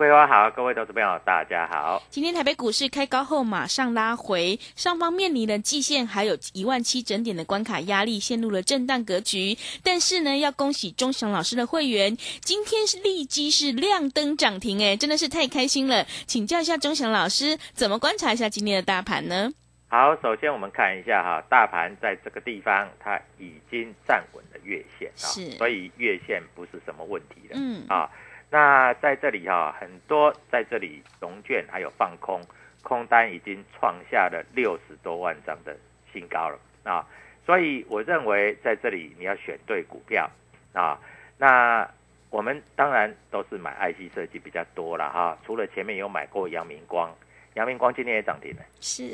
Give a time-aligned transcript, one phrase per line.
[0.00, 2.02] 桂花好，各位投资朋友大家好。
[2.08, 9.58] 今天台北股市开高后马上拉回，上方面临的季线还有一万七整点的关卡压力，陷入了震荡格局。
[9.84, 16.06] 但是呢，要恭喜钟祥老师的会员，今天是立即是亮灯涨停，哎，真的是太开心了。
[16.26, 19.52] 请教一下钟祥老师，怎么观察一下今天的大盘呢？
[19.88, 27.56] 好，首先我们看一下哈，大盘在这个地方它已经站稳了月线啊，是所以月线不是什么问题的。
[27.56, 28.08] 嗯啊，
[28.50, 32.40] 那在这里哈，很多在这里融券还有放空，
[32.82, 35.76] 空单已经创下了六十多万张的
[36.12, 37.06] 新高了啊，
[37.46, 40.28] 所以我认为在这里你要选对股票
[40.72, 40.98] 啊。
[41.38, 41.88] 那
[42.28, 47.14] 我们当然都是买 IC 设计比较多了哈，除了前面有买过阳明光，
[47.54, 48.62] 阳明光今天也涨停了。
[48.80, 49.04] 是，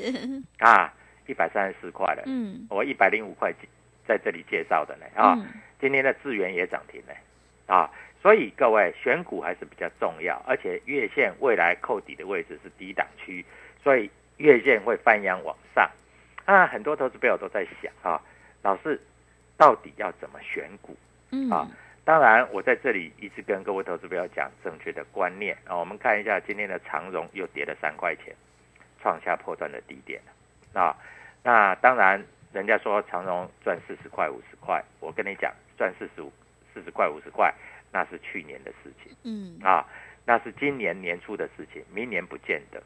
[0.58, 0.92] 啊，
[1.26, 2.66] 一百三十四块了，嗯。
[2.70, 3.52] 我一百零五块
[4.06, 5.34] 在这里介绍的呢啊。
[5.36, 5.46] 嗯。
[5.78, 7.14] 今天的智源也涨停了
[7.66, 13.44] 啊，所以各位选股还是比较重要，而且月线未来扣底的位置是低档区，
[13.82, 15.88] 所以月线会翻扬往上。
[16.44, 18.20] 啊，很多投资朋友都在想啊，
[18.62, 19.00] 老师
[19.56, 20.96] 到底要怎么选股？
[21.30, 21.68] 嗯啊
[22.04, 25.76] 当然，我在这里一直跟各位投资朋友讲正确的观念啊。
[25.76, 28.32] 我们看一下今天的长荣又跌了三块钱，
[29.02, 30.96] 创下破断的低点了啊。
[31.42, 36.32] 那当然，人家说长荣赚四十块、五十块，我跟你讲，赚四十五、
[36.72, 37.52] 四十块、五十块，
[37.92, 39.86] 那是去年的事情嗯啊，
[40.24, 42.82] 那是今年年初的事情，明年不见得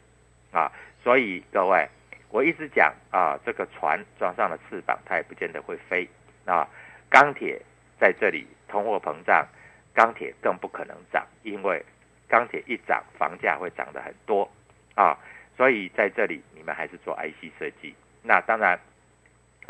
[0.53, 0.71] 啊。
[1.03, 1.88] 所以各位，
[2.31, 6.09] 我一直讲啊，这个船装上了翅膀，它也不见得会飞
[6.44, 6.69] 啊。
[7.09, 7.60] 钢铁
[7.99, 9.47] 在这里通货膨胀，
[9.94, 11.84] 钢铁更不可能涨，因为
[12.28, 14.49] 钢铁一涨，房价会涨得很多
[14.94, 15.19] 啊。
[15.56, 17.94] 所以在这里，你们还是做 IC 设计。
[18.22, 18.78] 那当然，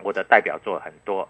[0.03, 1.29] 我的代表作很多，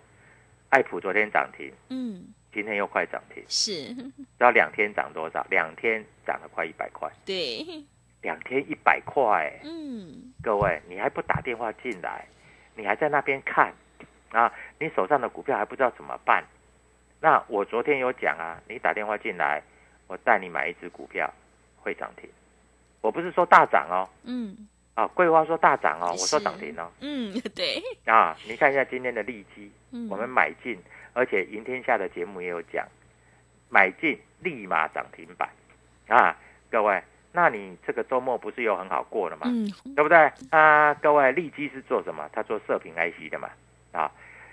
[0.70, 5.46] 爱普昨天涨停，嗯今天又快涨停，是，知道两天涨多少？
[5.50, 7.64] 两天涨了快一百块，对，
[8.22, 10.32] 两天一百块，嗯。
[10.42, 12.26] 各位，你还不打电话进来，
[12.74, 13.72] 你还在那边看
[14.30, 14.52] 啊？
[14.78, 16.44] 你手上的股票还不知道怎么办？
[17.20, 19.62] 那我昨天有讲啊，你打电话进来，
[20.06, 21.32] 我带你买一只股票
[21.76, 22.28] 会涨停，
[23.00, 24.68] 我不是说大涨哦，嗯。
[24.94, 30.08] 啊，桂花说大涨哦，我说是涨停哦，嗯，对，啊，你看一下今天的利基，嗯。
[30.10, 30.76] 我们买进，
[31.12, 32.86] 而且赢天下的节目也有讲，
[33.68, 35.48] 买进立马涨停板
[36.08, 36.36] 啊，
[36.70, 37.02] 各位，
[37.32, 39.42] 那你这个周末不是又很好过了吗？
[39.46, 40.92] 嗯对不对啊？
[40.94, 42.28] 各位，利基是做什么？
[42.32, 43.50] 他做射频 IC 的嘛
[43.92, 44.10] 啊。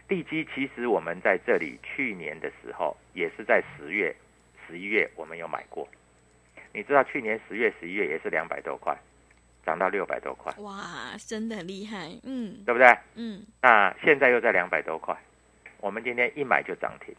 [0.08, 4.16] 利基其实我们在这里去年的时候也是在十月、
[4.66, 5.88] 十一月我们有买过，
[6.74, 8.98] 你知道去年十月、十一月也是两百多块，
[9.66, 12.88] 涨到六百多块，哇，真的很厉害，嗯对不对？
[13.16, 15.14] 嗯那现在又在两百多块，
[15.80, 17.16] 我们今天一买就涨停。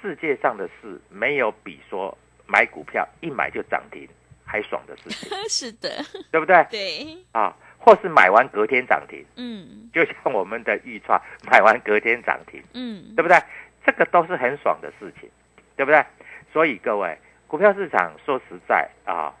[0.00, 2.16] 世界上的事没有比说
[2.46, 4.06] 买股票一买就涨停
[4.44, 5.88] 还爽的事情， 是的，
[6.30, 6.66] 对不对？
[6.70, 11.18] 对，啊，或是买完隔天涨停，嗯就像我们的预创
[11.50, 13.38] 买完隔天涨停，嗯对不对？
[13.86, 15.30] 这个都是很爽的事情，
[15.76, 16.04] 对不对？
[16.52, 17.16] 所以各位，
[17.46, 19.32] 股票市场说实在啊，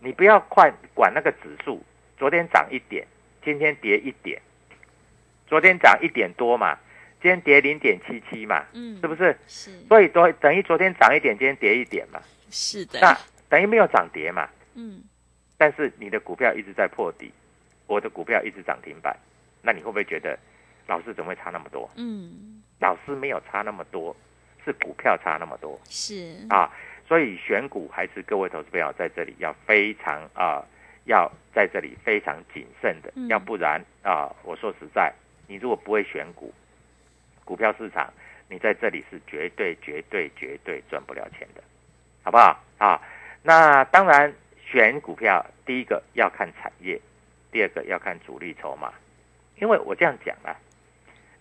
[0.00, 1.84] 你不要管管那个指数，
[2.16, 3.06] 昨天涨一点，
[3.44, 4.40] 今天跌一点，
[5.46, 6.78] 昨天涨一点多嘛，
[7.24, 9.34] 今天跌零点七七嘛，嗯，是不是？
[9.48, 13.18] 是所以昨等于昨天涨一点，今天跌一点嘛，是的，那
[13.48, 14.46] 等于没有涨跌嘛。
[14.74, 15.02] 嗯
[15.56, 17.32] 但是你的股票一直在破底，
[17.86, 19.16] 我的股票一直涨停板，
[19.62, 20.38] 那你会不会觉得
[20.86, 21.90] 老师怎么会差那么多？
[21.96, 24.14] 嗯老师没有差那么多，
[24.62, 26.70] 是股票差那么多是啊。
[27.08, 30.62] 所以选股还是各位投资朋友在这里要非常啊，
[31.04, 35.10] 要在这里非常谨慎的，嗯要不然啊，我说实在，
[35.46, 36.52] 你如果不会选股，
[37.44, 38.12] 股票市场
[38.48, 41.62] 你在这里是绝对绝对绝对赚不了钱的，
[42.22, 43.00] 好不好啊？
[43.42, 44.32] 那当然
[44.64, 47.00] 选股票，第一个要看产业，
[47.52, 48.92] 第二个要看主力筹码，
[49.60, 50.56] 因为我这样讲啊，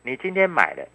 [0.02, 0.88] 你今天买了，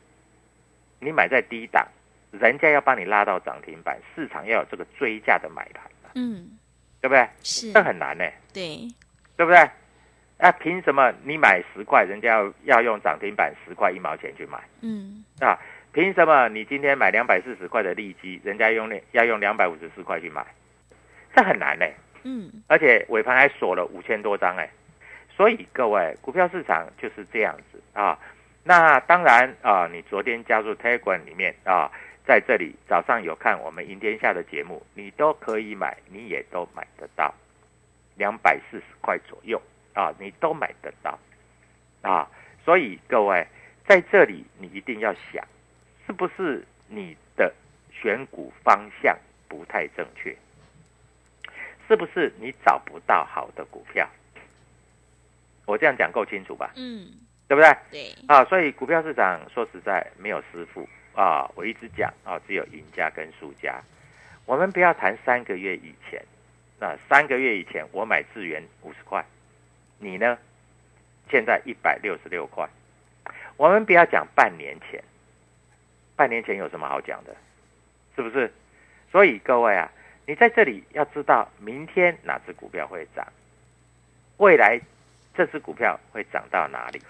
[1.00, 1.86] 你买在低档。
[2.30, 6.58] 人家要帮你拉到涨停板，市场要有这个追价的买盘嘛，嗯
[7.00, 7.26] 对不对？
[7.42, 8.86] 是这很难呢、对
[9.34, 9.58] 对不对？
[10.38, 15.58] 那、凭什么你买十块，人家要要用涨停板十块一毛钱去买嗯啊？
[15.92, 20.46] 凭什么你今天买两百四十块的利基，人家用那要用两百五十四块去买？
[21.34, 21.86] 这很难呢、
[22.22, 24.68] 嗯而且尾盘还锁了五千多张哎、
[25.34, 28.18] 所以各位股票市场就是这样子啊。
[28.62, 31.90] 那当然啊，你昨天加入 Telegram 里面啊，
[32.26, 37.34] 在这里早上有看我们赢天下的节目，你都可以买，你也都买得到，
[38.16, 39.60] 两百四十块左右
[39.98, 41.18] 啊，你都买得到
[42.02, 42.30] 啊。
[42.64, 43.44] 所以各位
[43.84, 45.44] 在这里你一定要想，
[46.06, 47.52] 是不是你的
[47.90, 49.18] 选股方向
[49.48, 50.36] 不太正确？
[51.88, 54.08] 是不是你找不到好的股票？
[55.66, 56.70] 我这样讲够清楚吧？
[56.76, 57.10] 嗯
[57.48, 57.76] 对不对？
[57.90, 63.80] 对啊，所以股票市场说实在没有师傅啊，我一直讲啊，只有赢家跟输家。
[64.44, 66.22] 我们不要谈三个月以前，
[66.78, 69.24] 那三个月以前我买智源五十块，
[69.98, 70.38] 你呢？
[71.30, 72.68] 现在一百六十六块。
[73.56, 75.02] 我们不要讲半年前，
[76.16, 77.36] 半年前有什么好讲的？
[78.16, 78.52] 是不是？
[79.10, 79.90] 所以各位啊，
[80.26, 83.26] 你在这里要知道明天哪只股票会涨，
[84.36, 84.80] 未来
[85.34, 87.00] 这只股票会涨到哪里，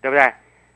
[0.00, 0.32] 对不对？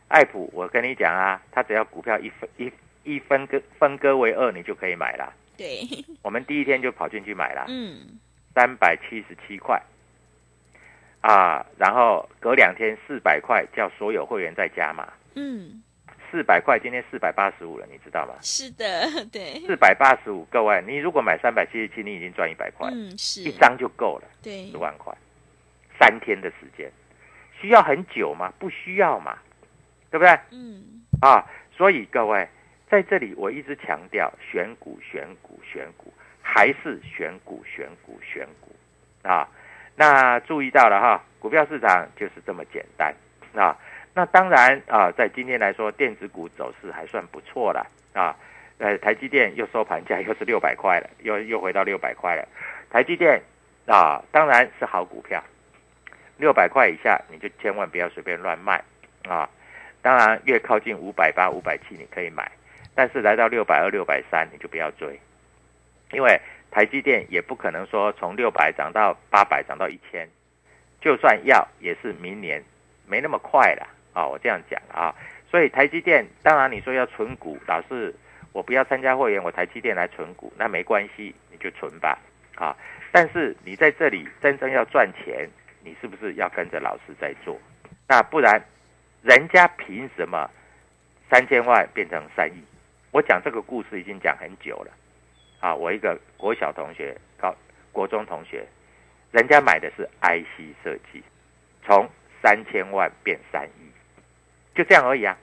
[0.09, 5.33] 爱普，我跟你讲啊，它只要股票一分一一分割分割为二，你就可以买了。
[5.57, 5.87] 对
[6.23, 8.19] 我们第一天就跑进去买了，嗯
[8.55, 9.81] 三百七十七块
[11.23, 15.83] 啊，然后隔两天四百块，叫所有会员再加码，嗯
[16.31, 18.35] 四百块，今天四百八十五了，你知道吗？
[18.41, 25.17] 是的 对四百八十五，各位，你如果买三百七十七，你已经赚一百块，嗯是一张就够了，对十万块，
[25.99, 26.91] 三天的时间，
[27.61, 28.53] 需要很久吗？
[28.59, 29.39] 不需要嘛，
[30.11, 30.37] 对不对？
[30.51, 31.47] 嗯啊，
[31.77, 32.49] 所以各位
[32.91, 38.75] 在这里，我一直强调选股、选股、选股，还是选股、选股、选股
[39.23, 39.49] 啊。
[39.97, 43.15] 那注意到了哈，股票市场就是这么简单
[43.55, 43.77] 啊。
[44.15, 48.37] 那当然啊，在今天来说，电子股走势还算不错了啊。
[48.79, 52.47] 呃，台积电又收盘价又是六百块了，又又回到六百块了。
[52.91, 53.41] 台积电
[53.87, 55.43] 啊，当然是好股票，
[56.37, 58.83] 六百块以下你就千万不要随便乱卖
[59.29, 59.49] 啊。
[60.03, 62.51] 当然，越靠近五百八、五百七你可以买，
[62.95, 65.17] 但是来到六百二、六百三你就不要追，
[66.11, 66.41] 因为
[66.73, 70.29] 台积电也不可能说从六百涨到八百涨到一千，
[71.01, 72.61] 就算要也是明年
[73.07, 74.27] 没那么快了啊！
[74.27, 75.15] 我这样讲啊，
[75.49, 78.13] 所以台积电当然你说要存股，老是
[78.53, 82.19] 我不要参加会员，我台积电来存股，那没关系，你就存吧
[82.57, 82.77] 啊！
[83.13, 85.49] 但是你在这里真正要赚钱，
[85.85, 87.57] 你是不是要跟着老师在做？
[88.09, 88.61] 那不然。
[89.25, 90.51] 人家凭什么
[91.31, 92.61] 三千万变成三亿？
[93.13, 94.91] 我讲这个故事已经讲很久了
[95.63, 95.73] 啊！
[95.73, 97.55] 我一个国小同学、高
[97.93, 98.67] 国中同学，
[99.31, 101.23] 人家买的是 IC 设计，
[101.87, 102.07] 从
[102.43, 103.91] 三千万变三亿，
[104.75, 105.39] 就这样而已啊。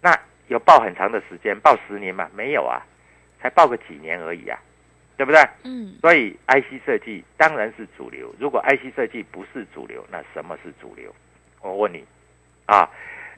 [0.00, 0.18] 那
[0.48, 2.30] 有报很长的时间，报十年嘛？
[2.34, 2.80] 没有啊，
[3.40, 4.58] 才报个几年而已啊，
[5.18, 5.40] 对不对？
[5.64, 8.34] 嗯所以 IC 设计当然是主流。
[8.40, 11.14] 如果 IC 设计不是主流，那什么是主流？
[11.60, 12.02] 我问你。
[12.64, 12.88] 啊，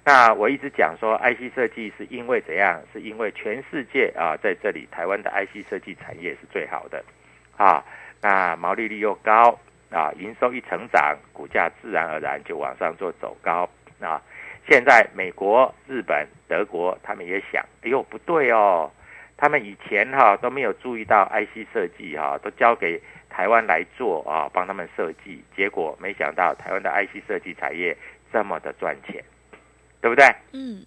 [0.07, 2.79] 那我一直讲说，IC 设计是因为怎样？
[2.93, 7.03] 是因为全世界啊，在这里台湾的 IC 设计产业是最好的，
[7.57, 7.83] 啊，
[8.21, 9.59] 那毛利率又高，
[9.91, 13.67] 啊，营收一成长，股价自然而然就往上做走高，
[13.99, 14.21] 啊，
[14.69, 18.91] 现在美国、日本、德国他们也想，哎呦不对哦，
[19.39, 27.97] 他们以前哈、都没有注意到 IC 设计哈、都交给台湾来做啊，帮他们设计，结果没想到台湾的 IC 设计产业。
[28.33, 29.23] 这么的赚钱，
[30.05, 30.27] 对不对？
[30.53, 30.85] 嗯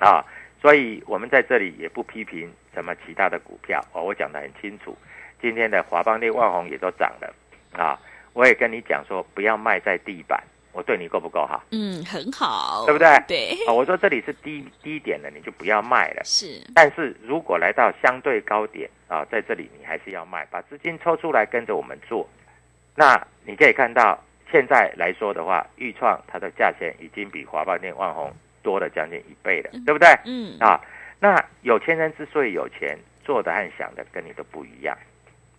[0.00, 0.20] 啊，
[0.60, 4.98] 所以我们在这里也不批评什么其他的股票哦，我讲的很清楚。
[5.40, 7.32] 今天的华邦电、万宏也都涨了
[7.80, 7.96] 啊，
[8.32, 10.42] 我也跟你讲说不要卖在地板，
[10.72, 11.62] 我对你够不够好？
[11.70, 16.22] 嗯，很好，对不对对，啊，我说这里是低低点的，你就不要卖了。
[16.24, 22.28] 是，但是如果来到相对高点啊，在这里你还是要卖，把资金抽出来跟着我们做。
[22.96, 24.20] 那你可以看到，
[24.50, 28.34] 现在来说的话，豫创它的价钱已经比华邦电、万宏
[28.66, 30.08] 多了将近一倍了，对不对？
[30.24, 30.80] 嗯，啊，
[31.20, 34.98] 那有钱人之所以有钱，做的和想的跟你都不一样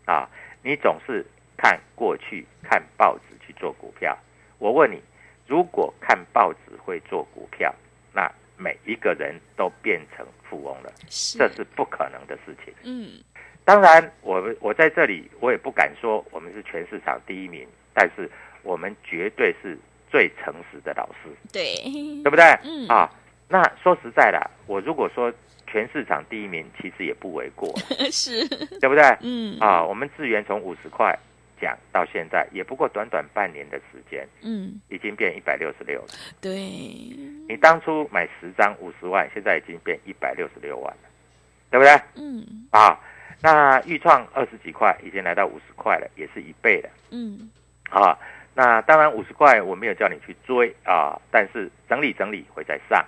[0.04, 0.28] 啊。
[0.62, 4.18] 你总是看过去看报纸去做股票。
[4.58, 5.02] 我问你，
[5.48, 7.74] 如果看报纸会做股票，
[8.14, 12.74] 那每一个人都变成富翁了，是，这是不可能的事情。
[12.84, 13.24] 嗯，
[13.64, 18.30] 当然，我们我在这里我也不敢说我们是全市场第一名，但是
[18.64, 19.78] 我们绝对是
[20.10, 21.76] 最诚实的老师，对，
[22.24, 22.44] 对不对？
[22.64, 22.88] 嗯。
[22.88, 23.10] 啊，
[23.50, 25.32] 那说实在的，我如果说
[25.66, 27.74] 全市场第一名，其实也不为过，
[28.12, 28.48] 是，
[28.80, 29.04] 对不对？
[29.22, 31.18] 嗯，啊，我们智源从五十块
[31.60, 36.08] 讲到现在，也不过短短半年的时间，嗯，已经变一百六十六了。
[36.40, 36.56] 对，
[37.50, 41.10] 你当初买十张五十万，现在已经变一百六十六万了，
[41.70, 41.92] 对不对？
[42.16, 42.98] 嗯，啊，
[43.42, 46.90] 那预创二十几块，已经来到五十块了，也是一倍了。
[47.12, 47.50] 嗯，
[47.90, 48.18] 啊，
[48.58, 53.06] 那当然五十块我没有叫你去追啊，但是整理整理会再上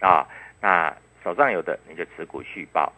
[0.00, 0.26] 啊。
[0.58, 0.90] 那
[1.22, 2.90] 手上有的你就持股续报。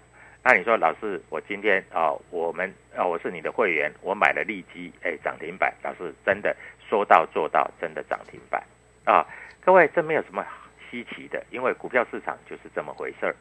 [0.45, 6.55] 那你说老师，我今天啊，我们啊，我是你的会员，我买了利基，哎，涨停板，老师真的
[6.89, 8.63] 说到做到，真的涨停板
[9.05, 9.27] 啊！
[9.61, 10.47] 各位，这没有什么
[10.89, 13.35] 稀奇的，因为股票市场就是这么回事儿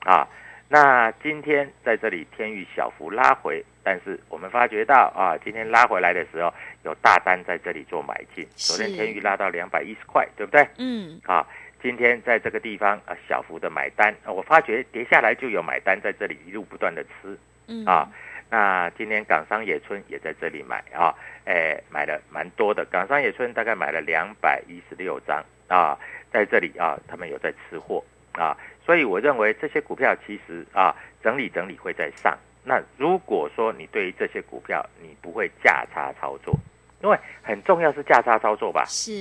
[0.00, 0.26] 啊。
[0.68, 6.52] 那今天在这里天域小幅拉回，但是我们发觉到啊，今天拉回来的时候
[6.84, 8.46] 有大单在这里做买进。
[8.54, 10.66] 昨天天宇拉到两百一十块，对不对？
[10.78, 11.46] 嗯，啊，
[11.82, 18.08] 今天在这个地方啊小幅的买单，啊我发觉跌下来就有买单在这里一路不断的吃嗯，啊。
[18.52, 22.84] 那今天港商野村也在这里买啊，诶，买了蛮多的。
[22.90, 25.96] 港商野村大概买了两百一十六张啊，
[26.32, 32.36] 在这里啊，他们有在吃货啊，所以我认为这些股票其实啊整理整理会在上。
[32.62, 36.54] 那如果说你对于这些股票你不会价差操作，
[37.02, 39.12] 因为很重要是价差操作吧，是，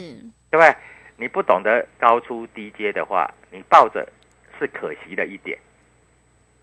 [0.50, 0.76] 对不对？
[1.18, 4.08] 你不懂得高出低阶的话，你抱着
[4.58, 5.58] 是可惜的一点，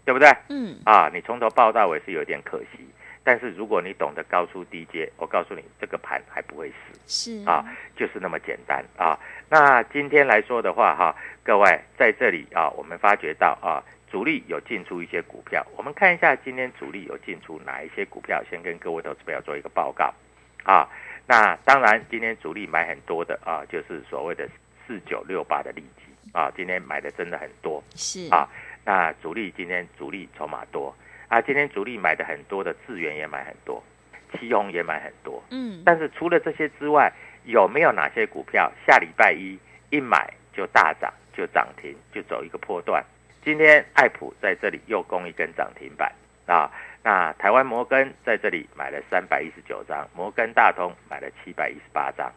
[0.04, 0.28] 对不对？
[0.48, 2.86] 嗯，啊，你从头抱到尾是有点可惜。
[3.22, 7.64] 但是如果你懂得高出低阶，我告诉你，这个盘还不会死是，啊，
[7.96, 9.18] 就是那么简单啊。
[9.48, 20.14] 那今天来说的话，哈、各位在这里啊，我们发觉到啊，主力有进出一些股票，我们看一下今天主力有进出哪一些股票，先跟各位投资朋友做一个报告
[20.64, 20.88] 啊。
[21.26, 24.48] 那当然，今天主力买很多的啊，就是所谓的
[24.86, 28.48] 四九六八的利基啊，今天买的真的很多是，啊。
[28.84, 30.94] 那主力今天主力筹码多
[31.26, 33.82] 啊，今天主力买的很多的智源也买很多，
[34.32, 35.42] 旗宏也买很多。
[35.50, 37.12] 嗯，但是除了这些之外，
[37.44, 39.58] 有没有哪些股票下礼拜一
[39.90, 43.04] 一买就大涨，就涨停，就走一个破段？
[43.46, 46.12] 今天爱普在这里又攻一根涨停板
[46.46, 46.68] 啊！
[47.04, 52.28] 那台湾摩根在这里买了三百一十九张，摩根大通买了七百一十八张，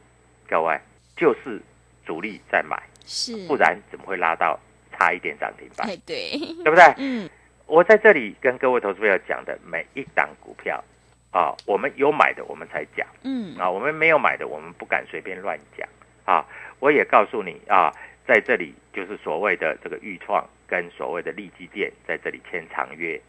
[0.47, 0.79] 各位
[1.17, 1.59] 就是
[2.05, 4.59] 主力在买，是，不然怎么会拉到
[4.91, 5.89] 差一点涨停板？
[5.89, 6.29] 哎，对，
[6.63, 6.83] 对不对？
[6.99, 7.27] 嗯，
[7.65, 10.83] 我在这里跟各位投资朋友讲的每一档股票
[11.31, 13.07] 啊，我们有买的我们才讲。
[13.23, 15.89] 嗯，啊，我们没有买的，我们不敢随便乱讲
[16.25, 16.45] 啊。
[16.79, 17.91] 我也告诉你啊，
[18.29, 23.19] 在这里就是所谓的这个预创跟所谓的利基店在这里签长约，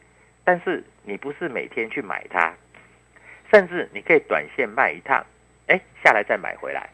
[0.45, 2.53] 但是你不是每天去买它，
[3.51, 5.25] 甚至你可以短线卖一趟，
[5.69, 6.91] 哎，下来再买回来。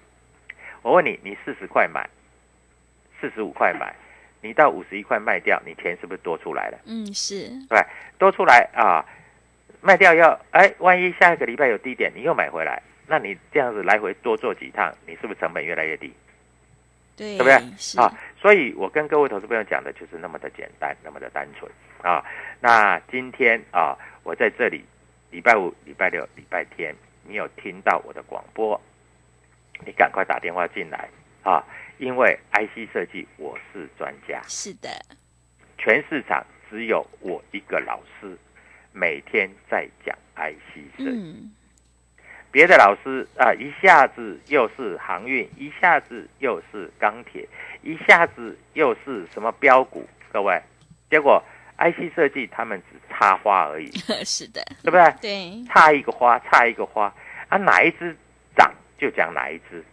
[0.82, 2.08] 我问你，你四十块买，
[3.20, 3.92] 四十五块买，
[4.40, 6.78] 你到五十一块卖掉，你钱是不是多出来了？
[6.86, 7.84] 嗯，是，对，
[8.18, 9.04] 多出来啊，
[9.80, 16.12] 卖掉要哎，万一下一个礼拜有低点，你又买回来，那你这样子来回多做几趟，你是不是成本越来越低？
[17.16, 17.76] 对，对不对？
[17.78, 21.70] 是，啊，所以我跟各位投资朋友讲的就是那么的简单，那么的单纯
[22.02, 22.22] 啊。
[22.60, 24.84] 那今天啊，我在这里，
[25.30, 26.94] 礼拜五、礼拜六、礼拜天，
[27.24, 28.80] 你有听到我的广播，
[29.84, 31.08] 你赶快打电话进来
[31.42, 31.64] 啊，
[31.98, 34.88] 因为 IC 设计我是专家，是的，
[35.78, 38.36] 全市场只有我一个老师，
[38.92, 41.10] 每天在讲 IC 设计。
[41.10, 41.52] 嗯，
[42.56, 47.46] 别的老师啊、一下子又是航运，一下子又是钢铁，
[47.82, 50.58] 一下子又是什么标股，各位，
[51.10, 51.44] 结果
[51.76, 53.90] IC 设计他们只插花而已，
[54.24, 55.14] 是的，对不对？
[55.20, 57.12] 对，插一个花，插一个花，
[57.50, 58.16] 啊，哪一只
[58.56, 59.84] 涨就讲哪一只，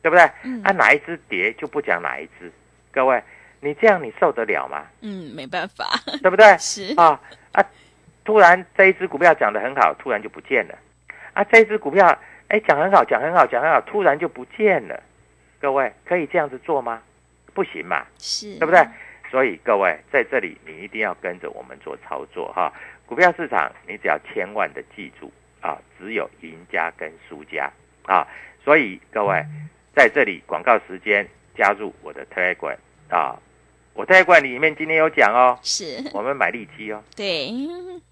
[0.00, 0.26] 对不对？
[0.44, 2.50] 嗯啊，哪一只跌就不讲哪一只。
[2.90, 3.22] 各位，
[3.60, 4.86] 你这样你受得了吗？
[5.02, 6.46] 嗯，没办法，对不对？
[6.56, 7.20] 是啊
[7.52, 7.62] 啊！
[8.24, 10.74] 突然这一只股票讲得很好，突然就不见了。
[11.40, 12.18] 啊，这一只股票
[12.48, 15.02] 哎讲很好，讲很好，讲很好，突然就不见了。
[15.58, 17.02] 各位可以这样子做吗？
[17.54, 18.86] 不行嘛，是，对不对？
[19.30, 22.70] 所以各位在这里你一定要跟着我们做操作哈。
[23.06, 25.32] 股票市场你只要千万的记住
[25.62, 27.72] 啊，只有赢家跟输家
[28.04, 28.28] 啊。
[28.62, 29.42] 所以各位
[29.94, 32.76] 在这里广告时间加入我的 Telegram
[33.08, 33.40] 啊，
[33.94, 37.50] 我 Telegram 里面今天有讲哦，是，我们买利基哦，对，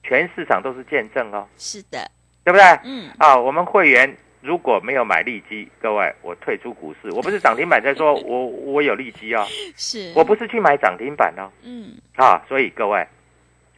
[0.03, 2.11] 全市场都是见证哦，是的，
[2.49, 2.65] 对不对？
[2.85, 9.45] 嗯，啊，我们会员如果没有买利基，各位我退出股市，我不是涨停板在说 我我有利基哦，
[9.77, 13.07] 是，我不是去买涨停板哦，嗯，啊，所以各位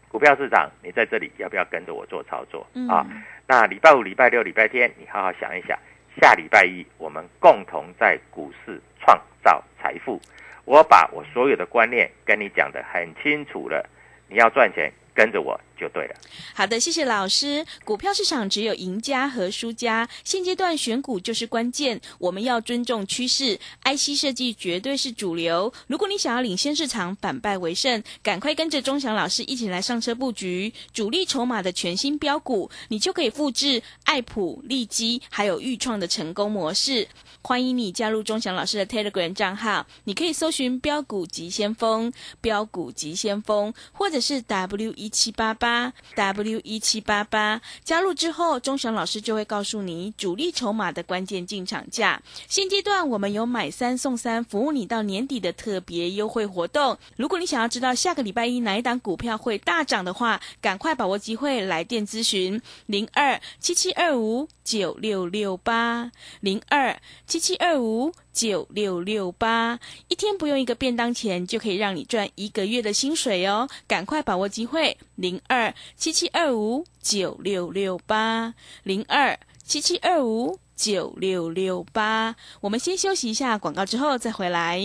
[0.08, 3.04] 股票市场你在这里要不要跟着我做操作嗯啊？
[3.48, 5.76] 那礼拜五、礼拜六、礼拜天，你好好想一想，
[6.22, 10.20] 下礼拜一我们共同在股市创造财富。
[10.64, 13.84] 我把我所有的观念跟你讲的很清楚了，
[14.28, 16.14] 你要赚钱，跟着我就对了。
[16.54, 17.64] 好的，谢谢老师。
[17.84, 21.98] 股票市场只有赢家和输家，现阶段选股就是关键。
[22.18, 25.72] 我们要尊重趋势，IC 设计绝对是主流。
[25.86, 37.08] 如果你想要领先市场，反败为胜，赶快跟着钟祥老师一起来上车布局主力筹码的全新标股，你就可以复制爱普、利基还有豫创的成功模式。
[37.42, 47.60] 欢迎你加入钟祥老师的 Telegram 账号，你可以搜寻“标股急先锋”、“标股急先锋”，或者是 W 一七八八八 W 一七八八。
[47.84, 52.20] 加入之后，钟祥老师就会告诉你主力筹码的关键进场价。
[52.48, 56.98] 现阶段我们有买三送三，服务你到年底的特别优惠活动。
[57.16, 66.10] 如果你想要知道下个礼拜一哪一档股票会大涨的话，赶快把握机会来电咨询零二七七二五九六六八
[66.40, 69.78] 零二七七二五九六六八，
[70.08, 73.68] 一天不用一个便当钱，就可以让你赚一个月的薪水哦！
[73.86, 82.34] 赶快把握机会，零二七七二五九六六八，零二七七二五九六六八。
[82.62, 84.82] 我们先休息一下广告，之后再回来。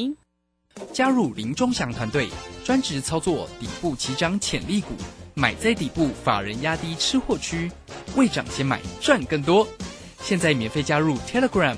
[0.92, 2.28] 加入林中祥团队，
[2.66, 4.90] 专职操作底部起涨潜力股，
[5.34, 7.72] 买在底部，法人压低吃货区，
[8.18, 9.66] 未涨先买赚更多。
[10.22, 11.78] 现在免费加入 Telegram，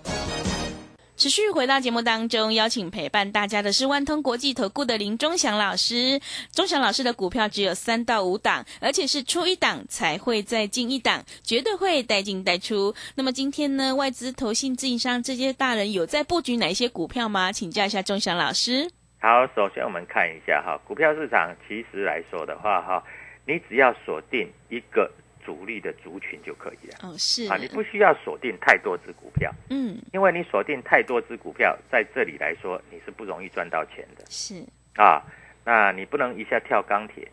[1.21, 6.19] 持续回到节目当中，邀请陪伴大家的是万通国际投顾的林忠祥老师。
[6.51, 12.95] 忠祥老师的股票只有三到五档，而且是出一档才会再进一档，绝对会带进带出。
[13.13, 17.51] 那么今天呢，外资、投信、自营商这些大人有在布局哪一些股票吗？
[17.51, 18.89] 请教一下忠祥老师。
[19.19, 23.03] 好，首先我们看一下哈，股票市场其实来说的话哈，
[23.45, 25.07] 你只要锁定一个
[25.45, 26.97] 主力的族群就可以了。
[27.03, 27.45] 哦，是。
[27.47, 34.25] 啊，你不需要锁定太多只股票，嗯，因为你锁定太多只股票，在这里来说你是不容易赚到钱的。
[34.29, 34.63] 是。
[34.95, 35.21] 啊。
[35.63, 37.27] 那你不能一下跳钢铁，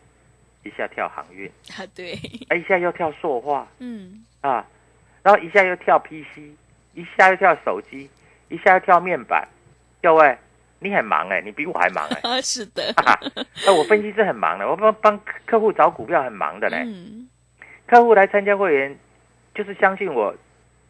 [0.63, 2.13] 一下跳航运， 啊，对，
[2.47, 3.67] 啊一下又跳塑化。
[3.79, 4.63] 嗯，啊，
[5.23, 6.37] 然后一下又跳 PC，
[6.93, 8.07] 一下又跳手机，
[8.49, 9.47] 一下又跳面板，
[9.99, 10.37] 各位
[10.77, 12.93] 你很忙哎、你比我还忙 哎、啊，是的，
[13.65, 16.83] 那我分析师很忙的，我帮帮客户找股票很忙的嘞。
[16.85, 17.27] 嗯，
[17.89, 18.95] 客户来参加会员，
[19.55, 20.35] 就是相信我，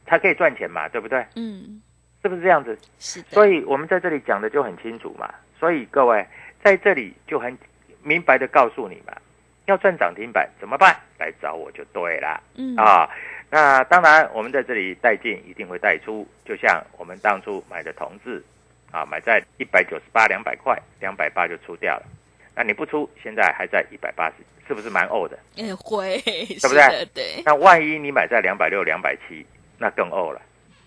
[0.06, 1.26] 才可以赚钱嘛，对不对？
[1.36, 1.82] 嗯，
[2.22, 2.78] 是不是这样子？
[3.00, 5.34] 是的，所以我们在这里讲的就很清楚嘛。
[5.58, 6.26] 所以各位
[6.62, 7.58] 在这里就很
[8.04, 9.14] 明白的告诉你嘛，
[9.66, 10.94] 要赚涨停板怎么办？
[11.18, 13.10] 来找我就对了嗯，啊。
[13.50, 18.44] 那当然，我们在这里带进一定会带出，就像我们当初买的同志
[18.92, 22.04] 啊，买在一百九十八、两百块，两百八就出掉了。
[22.60, 24.36] 那你不出，现在还在一百八十，
[24.68, 25.40] 是不是蛮呕的？
[25.56, 29.46] 哎，会，对不对对，那万一你买在两百六、两百七，
[29.78, 30.42] 那更呕了，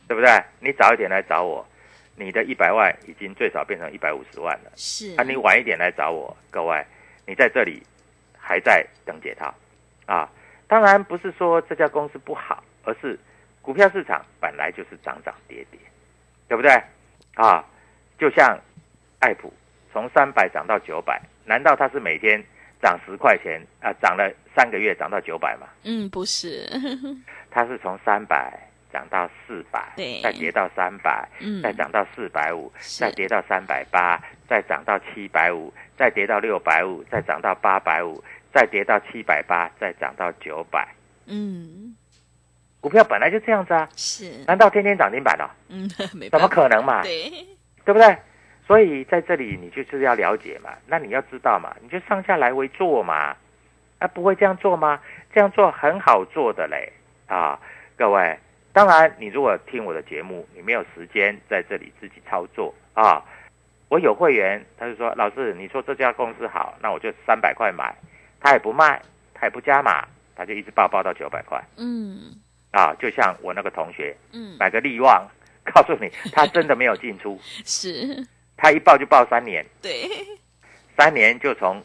[0.07, 0.31] 对不对？
[0.61, 1.67] 你早一点来找我，
[2.15, 4.73] 你的一百万已经最少变成一百五十万了。
[4.77, 6.85] 是，啊，你晚一点来找我，各位，
[7.27, 7.83] 你在这里
[8.39, 9.55] 还在等解套
[10.05, 10.29] 啊。
[10.69, 13.19] 当然不是说这家公司不好，而是
[13.63, 15.81] 股票市场本来就是涨涨跌跌，
[16.49, 16.71] 对不对？
[17.33, 17.65] 啊，
[18.19, 18.61] 就像
[19.21, 19.51] 爱普
[19.93, 22.43] 从三百涨到九百，难道它是每天
[22.81, 23.93] 涨十块钱啊？
[24.01, 25.67] 涨了三个月涨到九百吗？
[25.85, 26.69] 嗯，不是，
[27.51, 28.53] 它是从三百
[28.93, 40.89] 涨到四百对，再跌到三百，嗯，再涨到四百五，再跌到三百八，再涨到七百五，再跌到六百五，再涨到八百五，再跌到七百八，再涨到九百。
[41.27, 41.95] 嗯，
[42.81, 47.03] 股票本来就这样子啊，是，难道天天涨停板了、嗯，没怎么，可能嘛？
[47.03, 47.31] 对，
[47.85, 48.17] 对不对？
[48.67, 53.37] 所以在这里你就是要了解嘛，那你要知道嘛，你就上下来回做嘛，
[53.99, 55.01] 啊，不会这样做吗？
[55.35, 56.93] 这样做很好做的嘞，
[57.27, 57.59] 啊，
[57.97, 58.39] 各位，
[58.73, 62.75] 当然你如果听我的节目，你没有时间在这里自己操作。
[62.95, 63.25] 啊，
[63.89, 67.95] 我有会员，他就说老师，你说这家公司好，那我就三百块买，
[68.41, 69.01] 他也不卖，
[69.35, 72.37] 他也不加码，他就一直报报到九百块，嗯。
[72.71, 75.27] 啊，就像我那个同学嗯，买个利旺，
[75.75, 78.27] 告诉你他真的没有进出， 是，
[78.63, 79.67] 他一报就报三年。
[79.83, 80.09] 对，
[80.97, 81.83] 三年就从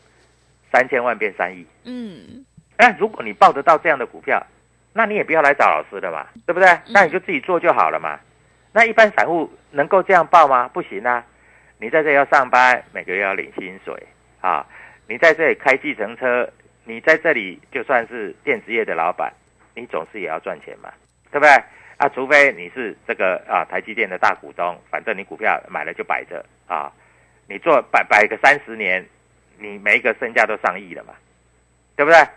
[0.71, 1.65] 三千万变三亿。
[1.85, 2.45] 嗯
[2.77, 4.45] 哎，如果你报得到这样的股票，
[4.93, 6.69] 那你也不要来找老师了嘛，对不对？
[6.89, 8.19] 那你就自己做就好了嘛。
[8.71, 10.67] 那一般散户能够这样报吗？
[10.67, 11.25] 不行啊！
[11.79, 13.95] 你在这里要上班，每个月要领薪水
[14.39, 14.63] 啊！
[15.07, 16.47] 你在这里开计程车，
[16.83, 19.33] 你在这里就算是电子业的老板，
[19.73, 20.93] 你总是也要赚钱嘛，
[21.31, 21.51] 对不对？
[21.97, 26.91] 啊，除非你是这个啊台积电的大股东，反正你股票买了就摆着啊，
[27.47, 29.03] 你做摆摆个三十年，
[29.57, 31.13] 你每一个身价都上亿了嘛，
[31.95, 32.27] 对不对？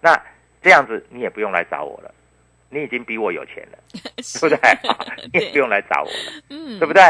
[0.00, 0.18] 那
[0.62, 2.14] 这样子你也不用来找我了，
[2.70, 3.78] 你已经比我有钱了，
[4.40, 4.56] 对不对？
[4.88, 7.02] 啊你也不用来找我了， 嗯，对不对？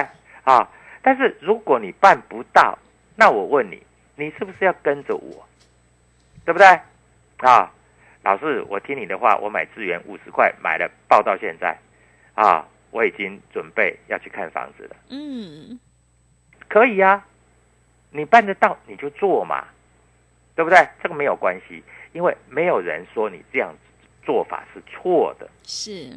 [0.44, 0.68] 啊，
[1.02, 2.76] 但是如果你办不到，
[3.14, 3.80] 那我问你，
[4.16, 5.46] 你是不是要跟着我？
[6.44, 6.66] 对不对？
[7.38, 7.72] 啊，
[8.26, 11.78] 老师，我听你的话，我买资源五十块买了，报到现在，
[12.34, 14.96] 啊，我已经准备要去看房子了。
[15.10, 15.78] 嗯
[16.68, 17.24] 可以啊，
[18.10, 19.64] 你办得到你就做嘛，
[20.56, 20.76] 对不对？
[21.00, 21.80] 这个没有关系，
[22.12, 23.72] 因为没有人说你这样
[24.24, 25.48] 做法是错的。
[25.62, 26.10] 是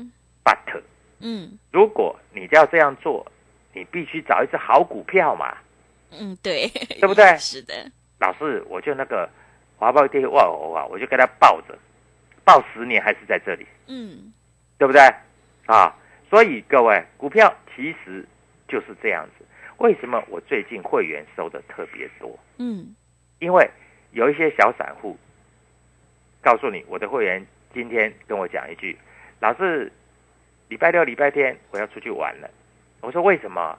[0.44, 0.82] ，But
[1.20, 3.32] 嗯如果你要这样做，
[3.72, 5.56] 你必须找一只好股票嘛。
[6.10, 6.68] 嗯对，
[7.00, 9.30] 对不对 是的，老师，我就那个
[9.78, 11.78] 华邦电万欧啊，我就给他抱着，
[12.44, 14.34] 抱十年还是在这里，嗯
[14.78, 15.02] 对不对？
[15.66, 15.96] 啊，
[16.30, 18.26] 所以各位，股票其实
[18.68, 19.46] 就是这样子。
[19.78, 22.38] 为什么我最近会员收的特别多？
[22.58, 22.96] 嗯
[23.40, 23.70] 因为
[24.12, 25.18] 有一些小散户
[26.42, 28.98] 告诉你，我的会员今天跟我讲一句
[29.40, 29.92] ：“老师，
[30.68, 32.50] 礼拜六、礼拜天我要出去玩了。”
[33.02, 33.78] 我说：“为什么？”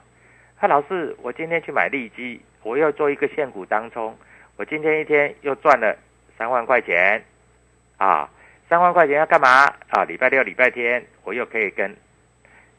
[0.57, 4.17] 他老师，我今天去买利基，我要做一个现股当冲，
[4.55, 5.97] 我今天一天又赚了
[6.37, 7.23] 三万块钱，
[7.97, 8.29] 啊，
[8.71, 9.65] 三万块钱要干嘛？
[9.89, 11.93] 啊，礼拜六、礼拜天我又可以跟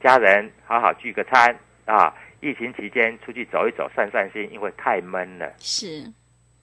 [0.02, 2.10] 家人好好聚个餐啊。
[2.40, 6.02] 疫情期间出去走一走，散散心，因为太闷了，是，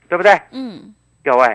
[0.10, 0.34] 对不对？
[0.52, 1.46] 嗯各位，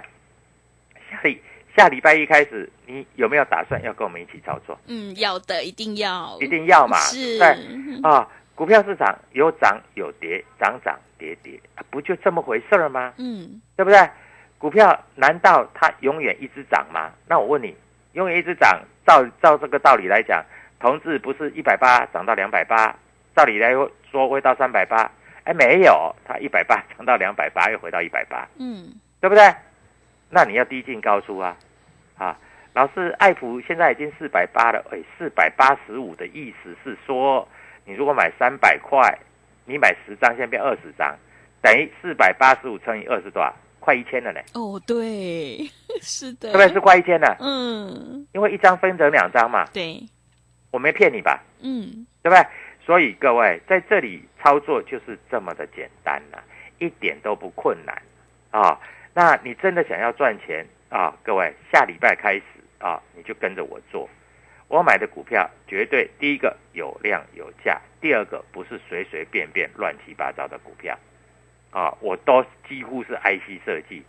[1.11, 1.43] 下礼
[1.77, 4.79] 下礼拜一开始，你有没有打算要跟我们一起操作？
[4.87, 7.49] 嗯，要的一定要，一定要嘛，是，对？
[8.05, 13.13] 啊，股票市场有涨有跌，涨涨跌跌，啊不就这么回事儿吗？
[13.19, 13.99] 嗯对不对？
[14.59, 17.11] 股票难道它永远一直涨吗？
[17.29, 17.77] 那我问你，
[18.13, 20.43] 永远一直涨，照照这个道理来讲，
[20.81, 22.95] 同志不是一百八涨到两百八，
[23.37, 23.73] 照理来
[24.11, 25.11] 说会到三百八，
[25.45, 29.43] 哎，没有，它一百八 涨到两百八，又回到一百八，嗯对不对？
[30.31, 31.57] 那你要低进高出啊！
[32.19, 32.37] 啊，
[32.73, 37.47] 老师，爱普现在已经四百八了，哎，四百八十五的意思是说，
[37.85, 39.17] 你如果买三百块，
[39.65, 41.15] 你买十张，现在变二十张，
[41.63, 43.55] 等于四百八十五乘以二是多少？
[43.85, 45.69] 快一千了呢，哦对，
[46.01, 46.69] 是的，对不对？
[46.73, 50.03] 是快一千了，嗯因为一张分成两张嘛，对，
[50.71, 51.39] 我没骗你吧？
[51.61, 52.43] 嗯对不对？
[52.87, 56.39] 所以各位在这里操作就是这么的简单呐、
[56.79, 57.95] 一点都不困难
[58.51, 58.81] 啊。
[59.13, 61.15] 那你真的想要赚钱啊？
[61.23, 62.43] 各位，下礼拜开始
[62.79, 64.09] 啊，你就跟着我做。
[64.69, 70.99] 我买的股票绝对第一个有量有价，第二个不是随随便便乱七八糟的股票
[71.75, 74.03] 啊，我都几乎是 IC 设计，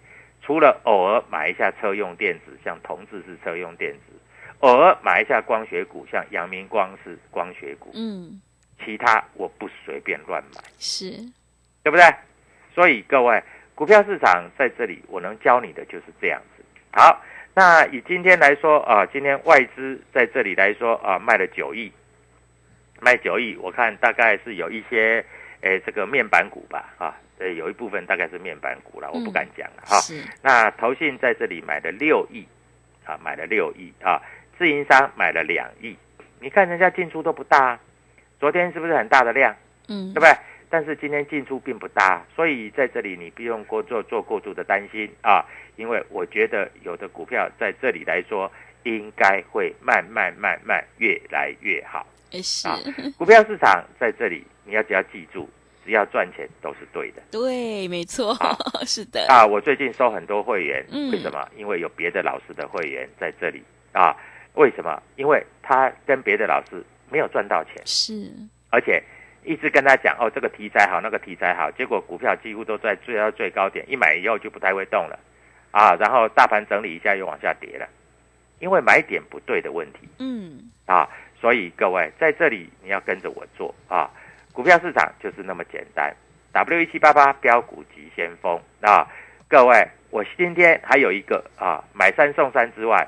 [0.44, 4.14] 除了偶尔买一下车用电子，像同志是车用电子，
[4.60, 8.40] 偶尔买一下光学股，像阳明光是光学股，嗯
[8.86, 11.10] 其他我不随便乱买，是，
[11.82, 12.04] 对不对？
[12.76, 13.42] 所以各位，
[13.74, 16.64] 股票市场在这里，我能教你的就是这样子。
[16.92, 17.20] 好，
[17.56, 21.92] 那以今天来说啊，今天外资在这里来说啊，卖了九亿，
[23.00, 25.26] 卖九亿，我看大概是有一些
[25.62, 29.98] 诶这个面板股吧，啊，呃，有一部分大概是面板股了，我不敢讲了哈。
[30.02, 32.46] 是，那投信在这里买了六亿，
[33.06, 34.22] 啊，买了六亿啊，
[34.58, 35.96] 自营商买了两亿，
[36.40, 37.80] 你看人家进出都不大、啊，
[38.40, 39.56] 昨天是不是很大的量？
[39.88, 40.32] 嗯对不对？
[40.68, 45.46] 但是今天进出并不大，所以在这里你不用过做做过度的担心啊，
[45.76, 48.52] 因为我觉得有的股票在这里来说，
[48.84, 52.06] 应该会慢慢慢慢越来越好。
[52.32, 52.78] 也是，啊
[53.18, 55.48] 股票市场在这里，你要只要记住，
[55.86, 58.36] 只要赚钱都是对的对，没错，
[58.86, 59.46] 是的，啊！
[59.46, 61.48] 我最近收很多会员，嗯为什么？
[61.56, 64.16] 因为有别的老师的会员在这里啊。
[64.56, 65.04] 为什么？
[65.18, 67.74] 因为他跟别的老师没有赚到钱。
[67.86, 68.32] 是，
[68.70, 69.04] 而且
[69.44, 75.20] 一直跟他讲哦，这个题材好，那个题材好，结果股票几乎都在最到最高点，一买以后就不太会动了，
[75.72, 77.86] 啊，然后大盘整理一下又往下跌了，
[78.60, 81.08] 因为买点不对的问题嗯，啊，
[81.42, 84.10] 所以各位在这里你要跟着我做啊，
[84.56, 86.16] 股票市场就是那么简单
[86.54, 88.58] ，W 一七八八标股急先锋。
[88.82, 89.06] 啊，
[89.50, 93.06] 各位，我今天还有一个啊，买三送三之外，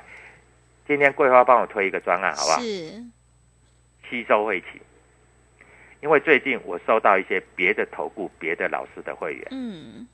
[0.86, 2.60] 今天桂花帮我推一个专案，好不好？
[2.60, 3.02] 是，
[4.10, 4.66] 吸收会起，
[6.02, 10.06] 因为最近我收到一些别的投顾、别的老师的会员，嗯。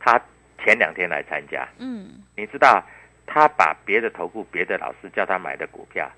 [0.00, 0.18] 他
[0.62, 2.82] 前两天来参加，嗯，你知道
[3.26, 6.10] 他把别的投顾、别的老师叫他买的股票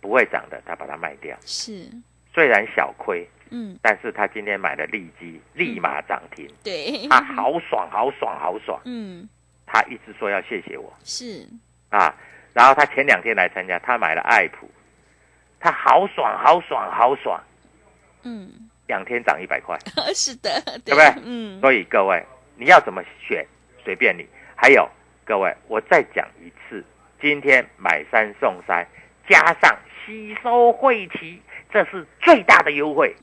[0.00, 1.90] 不会涨的，他把它卖掉，是，
[2.34, 9.28] 虽然小亏，嗯，但是他今天买了利基，立马涨停，对，他好爽，好爽，好爽，嗯，
[9.66, 10.92] 他一直说要谢谢我。
[11.04, 11.46] 是，
[11.90, 12.14] 啊，
[12.52, 14.70] 然后他前两天来参加，他买了爱普，
[15.60, 17.40] 他好爽，好爽，好爽，
[18.22, 18.50] 嗯，
[18.86, 19.78] 两天涨一百块。
[20.14, 21.12] 是的，对不对？
[21.24, 22.24] 嗯，所以各位，
[22.56, 23.46] 你要怎么选
[23.84, 24.26] 随便你。
[24.56, 24.88] 还有
[25.24, 26.84] 各位，我再讲一次，
[27.20, 28.84] 今天买三送三，
[29.28, 31.40] 加上吸收会期，
[31.72, 33.14] 这是最大的优惠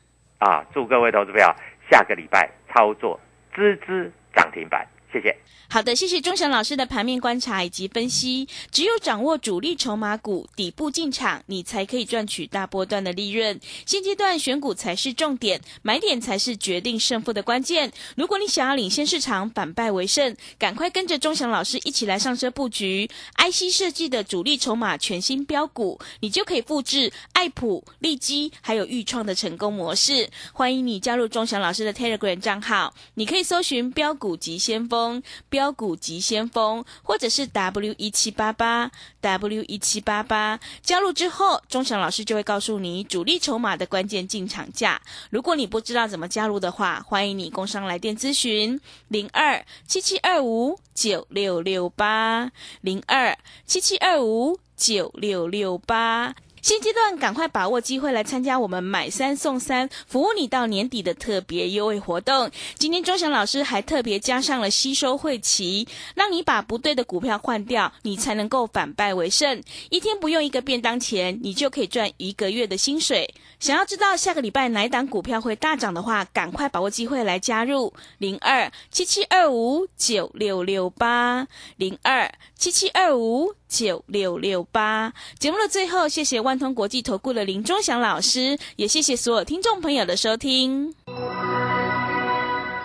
[0.45, 0.63] 啊！
[0.71, 1.47] 祝各位投资朋友
[1.89, 3.19] 下个礼拜操作
[3.51, 5.33] 支支涨停板，谢谢。
[5.69, 8.47] 好的，谢谢钟祥老师的盘面观察以及分析。
[8.69, 13.59] 只有掌握主力筹码股底部进场，你才可以赚取大波段的利润。
[13.85, 17.91] 现阶段选股才是重点，买点才是决定胜负的关键。
[18.15, 30.29] 如果你想要领先市场，反败为胜，赶快跟着钟祥老师一起来上车布局 IC 设计的主力筹码全新标股，你就可以复制爱普、利基还有豫创的成功模式。
[30.53, 35.04] 欢迎你加入钟祥老师的 Telegram 账号，你可以搜寻标股及先锋。
[35.49, 38.91] 标股急先锋，或者是 W 一七八八
[39.21, 45.01] W 一七八八，加入之后，钟祥老师就会告诉你主力筹码的关键进场价。
[45.29, 56.35] 如果你不知道怎么加入的话，欢迎你工商来电咨询零二七七二五九六六八零二七七二五九六六八。
[56.65, 62.49] 现阶段赶快把握机会来参加我们买三送三，服务你到年底的特别优惠活动。
[62.73, 69.61] 今天钟祥老师还特别加上了吸收会期，让你把不对的股票换掉，你才能够反败为胜。
[69.91, 73.31] 一天不用一个便当钱，你就可以赚一个月的薪水。
[73.59, 85.13] 想要知道下个礼拜哪档股票会大涨的话，赶快把握机会来加入零二七七二五九六六八零二七七二五九六六八。
[85.39, 90.93] 节目的最后，谢谢万通国际投顾的林忠祥老师，也谢谢所有听众朋友的收听。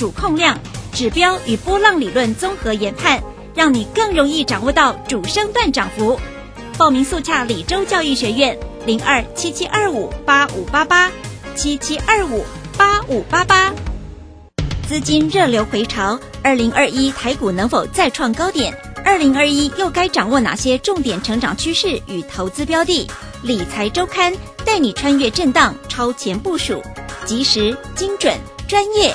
[0.00, 0.58] 主控量、
[0.94, 3.22] 指标与波浪理论综合研判，
[3.54, 6.18] 让你更容易掌握到主升段涨幅。
[6.78, 11.12] 报名速洽李州教育学院零二七七二五八五八八
[11.54, 12.42] 七七二五
[12.78, 13.74] 八五八八。
[14.88, 18.74] 资金热流回潮，二零二一台股能否再创高点？
[19.04, 23.06] 二零二一又该掌握哪些重点成长趋势与投资标的？
[23.42, 24.32] 理财周刊
[24.64, 26.82] 带你穿越震荡，超前部署，
[27.26, 28.34] 及时、精准、
[28.66, 29.14] 专业，